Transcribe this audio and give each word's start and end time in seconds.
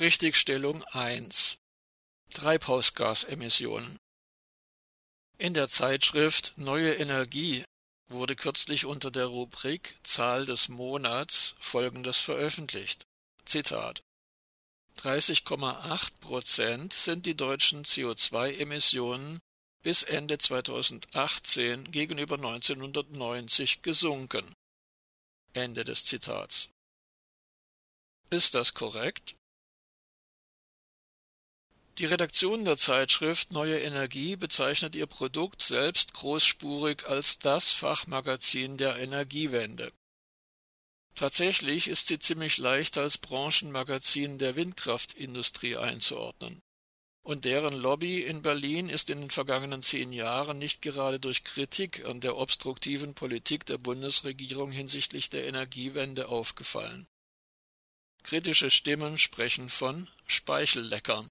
Richtigstellung 0.00 0.82
1 0.84 1.58
Treibhausgasemissionen 2.32 3.98
In 5.36 5.52
der 5.52 5.68
Zeitschrift 5.68 6.54
Neue 6.56 6.94
Energie 6.94 7.62
wurde 8.08 8.34
kürzlich 8.34 8.86
unter 8.86 9.10
der 9.10 9.26
Rubrik 9.26 9.94
Zahl 10.02 10.46
des 10.46 10.70
Monats 10.70 11.54
folgendes 11.58 12.16
veröffentlicht. 12.20 13.04
Zitat 13.44 14.02
30,8 14.96 16.20
Prozent 16.20 16.94
sind 16.94 17.26
die 17.26 17.36
deutschen 17.36 17.84
CO2-Emissionen 17.84 19.40
bis 19.82 20.04
Ende 20.04 20.38
2018 20.38 21.92
gegenüber 21.92 22.36
1990 22.36 23.82
gesunken. 23.82 24.54
Ende 25.52 25.84
des 25.84 26.06
Zitats. 26.06 26.70
Ist 28.30 28.54
das 28.54 28.72
korrekt? 28.72 29.36
Die 31.98 32.06
Redaktion 32.06 32.64
der 32.64 32.78
Zeitschrift 32.78 33.52
Neue 33.52 33.78
Energie 33.78 34.36
bezeichnet 34.36 34.96
ihr 34.96 35.06
Produkt 35.06 35.60
selbst 35.60 36.14
großspurig 36.14 37.06
als 37.06 37.38
das 37.38 37.70
Fachmagazin 37.70 38.78
der 38.78 38.96
Energiewende. 38.96 39.92
Tatsächlich 41.14 41.88
ist 41.88 42.06
sie 42.06 42.18
ziemlich 42.18 42.56
leicht 42.56 42.96
als 42.96 43.18
Branchenmagazin 43.18 44.38
der 44.38 44.56
Windkraftindustrie 44.56 45.76
einzuordnen. 45.76 46.62
Und 47.24 47.44
deren 47.44 47.74
Lobby 47.74 48.22
in 48.22 48.40
Berlin 48.40 48.88
ist 48.88 49.10
in 49.10 49.20
den 49.20 49.30
vergangenen 49.30 49.82
zehn 49.82 50.14
Jahren 50.14 50.58
nicht 50.58 50.80
gerade 50.80 51.20
durch 51.20 51.44
Kritik 51.44 52.06
an 52.06 52.20
der 52.20 52.36
obstruktiven 52.36 53.14
Politik 53.14 53.66
der 53.66 53.76
Bundesregierung 53.76 54.72
hinsichtlich 54.72 55.28
der 55.28 55.46
Energiewende 55.46 56.28
aufgefallen. 56.28 57.06
Kritische 58.22 58.70
Stimmen 58.70 59.18
sprechen 59.18 59.68
von 59.68 60.08
Speichelleckern. 60.26 61.28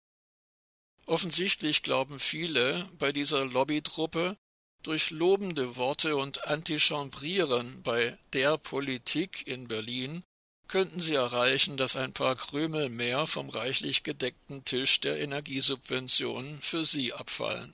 Offensichtlich 1.11 1.83
glauben 1.83 2.21
viele 2.21 2.87
bei 2.97 3.11
dieser 3.11 3.43
Lobbytruppe, 3.43 4.37
durch 4.81 5.09
lobende 5.09 5.75
Worte 5.75 6.15
und 6.15 6.47
Antichambrieren 6.47 7.83
bei 7.83 8.17
der 8.31 8.57
Politik 8.57 9.45
in 9.45 9.67
Berlin 9.67 10.23
könnten 10.69 11.01
sie 11.01 11.15
erreichen, 11.15 11.75
dass 11.75 11.97
ein 11.97 12.13
paar 12.13 12.37
Krümel 12.37 12.87
mehr 12.87 13.27
vom 13.27 13.49
reichlich 13.49 14.03
gedeckten 14.03 14.63
Tisch 14.63 15.01
der 15.01 15.19
Energiesubventionen 15.19 16.61
für 16.61 16.85
sie 16.85 17.11
abfallen. 17.11 17.73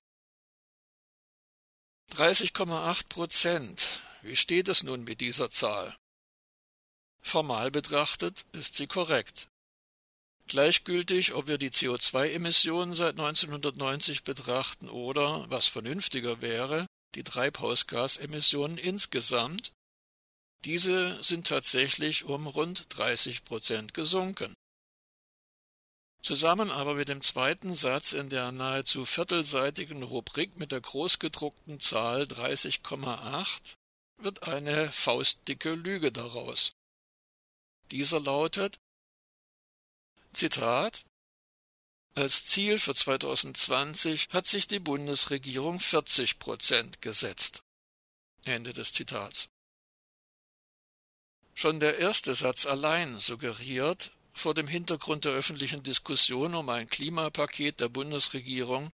30,8 2.14 3.08
Prozent. 3.08 4.00
Wie 4.24 4.36
steht 4.36 4.68
es 4.68 4.82
nun 4.82 5.04
mit 5.04 5.22
dieser 5.22 5.52
Zahl? 5.52 5.96
Formal 7.22 7.70
betrachtet 7.70 8.46
ist 8.54 8.74
sie 8.74 8.88
korrekt. 8.88 9.48
Gleichgültig, 10.48 11.34
ob 11.34 11.48
wir 11.48 11.58
die 11.58 11.72
CO2-Emissionen 11.72 12.94
seit 12.94 13.20
1990 13.20 14.24
betrachten 14.24 14.88
oder, 14.90 15.50
was 15.50 15.68
vernünftiger 15.68 16.42
wäre, 16.42 16.88
die 17.16 17.24
Treibhausgasemissionen 17.24 18.78
insgesamt, 18.78 19.74
diese 20.64 21.22
sind 21.22 21.48
tatsächlich 21.48 22.24
um 22.24 22.48
rund 22.48 22.86
30 22.98 23.44
Prozent 23.44 23.94
gesunken. 23.94 24.54
Zusammen 26.24 26.72
aber 26.72 26.96
mit 26.96 27.10
dem 27.10 27.22
zweiten 27.22 27.74
Satz 27.74 28.12
in 28.12 28.30
der 28.30 28.52
nahezu 28.52 29.06
viertelseitigen 29.06 30.02
Rubrik 30.04 30.58
mit 30.58 30.72
der 30.72 30.82
großgedruckten 30.82 31.80
Zahl 31.80 32.24
30,8 32.24 33.76
wird 34.18 34.44
eine 34.44 34.92
faustdicke 34.92 35.76
Lüge 35.76 36.12
daraus. 36.12 36.74
Dieser 37.92 38.20
lautet 38.20 38.78
Zitat 40.38 41.02
Als 42.14 42.46
Ziel 42.46 42.78
für 42.78 42.94
2020 42.94 44.28
hat 44.30 44.46
sich 44.46 44.68
die 44.68 44.78
Bundesregierung 44.78 45.80
40 45.80 46.38
Prozent 46.38 47.02
gesetzt. 47.02 47.64
Ende 48.44 48.72
des 48.72 48.94
Zitats. 48.94 49.50
Schon 51.56 51.80
der 51.80 51.98
erste 51.98 52.36
Satz 52.36 52.68
allein 52.68 53.20
suggeriert, 53.20 54.12
vor 54.32 54.54
dem 54.54 54.68
Hintergrund 54.68 55.26
der 55.26 55.32
öffentlichen 55.32 55.82
Diskussion 55.82 56.54
um 56.54 56.70
ein 56.70 56.88
Klimapaket 56.88 57.80
der 57.80 57.90
Bundesregierung, 57.90 58.92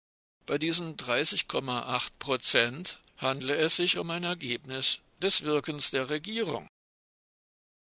bei 0.45 0.57
diesen 0.57 0.97
30,8 0.97 2.09
Prozent 2.19 2.99
handle 3.15 3.55
es 3.55 3.77
sich 3.77 3.97
um 3.97 4.09
ein 4.09 4.25
Ergebnis 4.25 4.99
des 5.21 5.43
Wirkens 5.43 5.89
der 5.89 6.09
Regierung. 6.09 6.67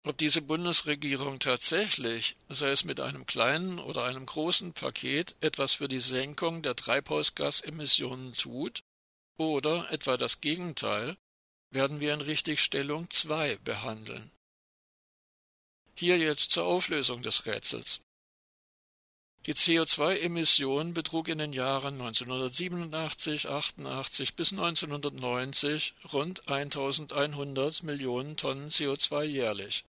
Ob 0.07 0.17
diese 0.19 0.41
Bundesregierung 0.41 1.41
tatsächlich, 1.41 2.37
sei 2.49 2.71
es 2.71 2.85
mit 2.85 3.01
einem 3.01 3.27
kleinen 3.27 3.81
oder 3.81 4.05
einem 4.05 4.25
großen 4.25 4.73
Paket, 4.73 5.35
etwas 5.41 5.75
für 5.75 5.89
die 5.89 5.99
Senkung 5.99 6.63
der 6.63 6.77
Treibhausgasemissionen 6.77 8.33
tut, 8.35 8.85
oder 9.37 9.91
etwa 9.91 10.17
das 10.17 10.41
Gegenteil, 10.41 11.17
werden 11.71 11.99
wir 11.99 12.15
in 12.15 12.21
Richtigstellung 12.21 13.11
2 13.11 13.57
behandeln. 13.65 14.31
Hier 15.97 16.19
jetzt 16.19 16.53
zur 16.53 16.67
Auflösung 16.67 17.25
des 17.25 17.45
Rätsels. 17.45 17.99
Die 19.47 19.55
CO2-Emission 19.55 20.95
betrug 20.95 21.27
in 21.27 21.39
den 21.39 21.53
Jahren 21.53 21.95
1987, 21.95 23.49
88 23.49 24.37
bis 24.37 24.53
1990 24.53 25.95
rund 26.13 26.49
1100 26.49 27.83
Millionen 27.83 28.37
Tonnen 28.37 28.69
CO2 28.69 29.25
jährlich. 29.25 29.85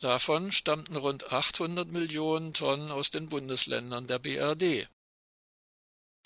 Davon 0.00 0.52
stammten 0.52 0.94
rund 0.94 1.32
800 1.32 1.88
Millionen 1.88 2.54
Tonnen 2.54 2.92
aus 2.92 3.10
den 3.10 3.28
Bundesländern 3.28 4.06
der 4.06 4.20
BRD. 4.20 4.88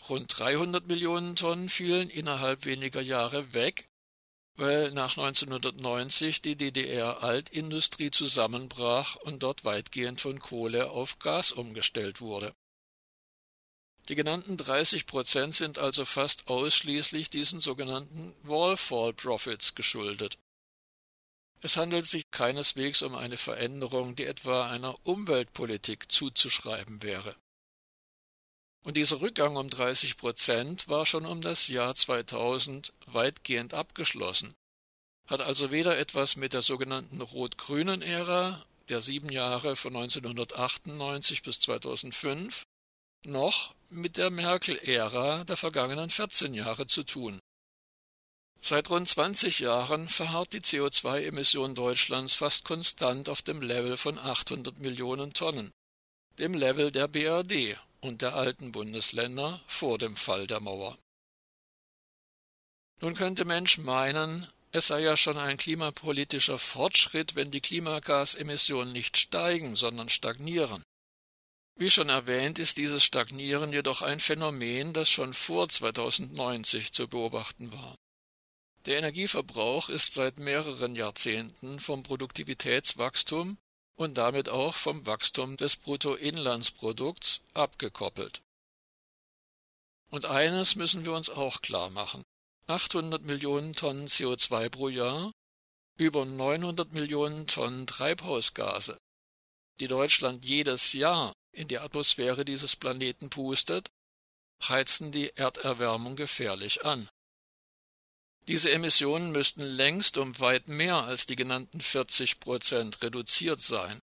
Rund 0.08 0.38
300 0.38 0.86
Millionen 0.86 1.36
Tonnen 1.36 1.70
fielen 1.70 2.10
innerhalb 2.10 2.66
weniger 2.66 3.00
Jahre 3.00 3.54
weg, 3.54 3.88
weil 4.56 4.90
nach 4.90 5.16
1990 5.16 6.42
die 6.42 6.56
DDR-Altindustrie 6.56 8.10
zusammenbrach 8.10 9.16
und 9.16 9.42
dort 9.42 9.64
weitgehend 9.64 10.20
von 10.20 10.38
Kohle 10.38 10.90
auf 10.90 11.18
Gas 11.18 11.52
umgestellt 11.52 12.20
wurde. 12.20 12.54
Die 14.08 14.16
genannten 14.16 14.56
30 14.56 15.06
Prozent 15.06 15.54
sind 15.54 15.78
also 15.78 16.04
fast 16.04 16.48
ausschließlich 16.48 17.30
diesen 17.30 17.60
sogenannten 17.60 18.34
Wallfall 18.42 19.14
Profits 19.14 19.74
geschuldet. 19.74 20.38
Es 21.64 21.76
handelt 21.76 22.06
sich 22.06 22.28
keineswegs 22.32 23.02
um 23.02 23.14
eine 23.14 23.36
Veränderung, 23.36 24.16
die 24.16 24.24
etwa 24.24 24.68
einer 24.68 24.96
Umweltpolitik 25.06 26.10
zuzuschreiben 26.10 27.02
wäre. 27.04 27.36
Und 28.84 28.96
dieser 28.96 29.20
Rückgang 29.20 29.54
um 29.54 29.70
30 29.70 30.16
Prozent 30.16 30.88
war 30.88 31.06
schon 31.06 31.24
um 31.24 31.40
das 31.40 31.68
Jahr 31.68 31.94
2000 31.94 32.92
weitgehend 33.06 33.74
abgeschlossen, 33.74 34.54
hat 35.28 35.40
also 35.40 35.70
weder 35.70 35.96
etwas 35.96 36.34
mit 36.34 36.52
der 36.52 36.62
sogenannten 36.62 37.20
rot-grünen 37.20 38.02
Ära 38.02 38.66
der 38.88 39.00
sieben 39.00 39.30
Jahre 39.30 39.76
von 39.76 39.94
1998 39.94 41.42
bis 41.42 41.60
2005 41.60 42.64
noch 43.24 43.72
mit 43.88 44.16
der 44.16 44.30
Merkel-Ära 44.30 45.44
der 45.44 45.56
vergangenen 45.56 46.10
14 46.10 46.54
Jahre 46.54 46.88
zu 46.88 47.04
tun. 47.04 47.38
Seit 48.64 48.90
rund 48.90 49.08
20 49.08 49.58
Jahren 49.58 50.08
verharrt 50.08 50.52
die 50.52 50.60
CO2-Emission 50.60 51.74
Deutschlands 51.74 52.36
fast 52.36 52.64
konstant 52.64 53.28
auf 53.28 53.42
dem 53.42 53.60
Level 53.60 53.96
von 53.96 54.18
800 54.18 54.78
Millionen 54.78 55.32
Tonnen, 55.32 55.72
dem 56.38 56.54
Level 56.54 56.92
der 56.92 57.08
BRD 57.08 57.76
und 58.00 58.22
der 58.22 58.36
alten 58.36 58.70
Bundesländer 58.70 59.60
vor 59.66 59.98
dem 59.98 60.14
Fall 60.14 60.46
der 60.46 60.60
Mauer. 60.60 60.96
Nun 63.00 63.16
könnte 63.16 63.44
Mensch 63.44 63.78
meinen, 63.78 64.46
es 64.70 64.86
sei 64.86 65.00
ja 65.00 65.16
schon 65.16 65.38
ein 65.38 65.56
klimapolitischer 65.56 66.60
Fortschritt, 66.60 67.34
wenn 67.34 67.50
die 67.50 67.60
Klimagasemissionen 67.60 68.92
nicht 68.92 69.16
steigen, 69.16 69.74
sondern 69.74 70.08
stagnieren. 70.08 70.84
Wie 71.74 71.90
schon 71.90 72.10
erwähnt, 72.10 72.60
ist 72.60 72.76
dieses 72.76 73.02
Stagnieren 73.02 73.72
jedoch 73.72 74.02
ein 74.02 74.20
Phänomen, 74.20 74.92
das 74.92 75.10
schon 75.10 75.34
vor 75.34 75.68
2090 75.68 76.92
zu 76.92 77.08
beobachten 77.08 77.72
war. 77.72 77.96
Der 78.86 78.98
Energieverbrauch 78.98 79.88
ist 79.88 80.12
seit 80.12 80.38
mehreren 80.38 80.96
Jahrzehnten 80.96 81.78
vom 81.78 82.02
Produktivitätswachstum 82.02 83.58
und 83.94 84.18
damit 84.18 84.48
auch 84.48 84.74
vom 84.74 85.06
Wachstum 85.06 85.56
des 85.56 85.76
Bruttoinlandsprodukts 85.76 87.42
abgekoppelt. 87.54 88.42
Und 90.10 90.26
eines 90.26 90.74
müssen 90.74 91.04
wir 91.04 91.12
uns 91.12 91.30
auch 91.30 91.62
klar 91.62 91.90
machen. 91.90 92.24
800 92.66 93.22
Millionen 93.22 93.74
Tonnen 93.74 94.08
CO2 94.08 94.68
pro 94.68 94.88
Jahr, 94.88 95.32
über 95.96 96.24
900 96.24 96.92
Millionen 96.92 97.46
Tonnen 97.46 97.86
Treibhausgase, 97.86 98.96
die 99.78 99.88
Deutschland 99.88 100.44
jedes 100.44 100.92
Jahr 100.92 101.32
in 101.52 101.68
die 101.68 101.78
Atmosphäre 101.78 102.44
dieses 102.44 102.74
Planeten 102.74 103.30
pustet, 103.30 103.90
heizen 104.62 105.12
die 105.12 105.30
Erderwärmung 105.36 106.16
gefährlich 106.16 106.84
an. 106.84 107.08
Diese 108.48 108.72
Emissionen 108.72 109.30
müssten 109.30 109.62
längst 109.62 110.18
um 110.18 110.38
weit 110.40 110.66
mehr 110.66 111.04
als 111.04 111.26
die 111.26 111.36
genannten 111.36 111.80
40 111.80 112.40
Prozent 112.40 113.00
reduziert 113.02 113.60
sein. 113.60 114.00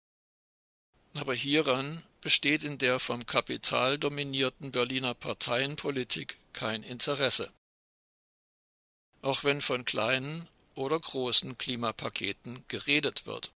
Aber 1.14 1.34
hieran 1.34 2.02
besteht 2.20 2.64
in 2.64 2.78
der 2.78 2.98
vom 2.98 3.26
Kapital 3.26 3.98
dominierten 3.98 4.72
Berliner 4.72 5.14
Parteienpolitik 5.14 6.36
kein 6.52 6.82
Interesse. 6.82 7.52
Auch 9.22 9.44
wenn 9.44 9.62
von 9.62 9.84
kleinen 9.84 10.48
oder 10.74 10.98
großen 10.98 11.56
Klimapaketen 11.56 12.64
geredet 12.66 13.26
wird 13.26 13.53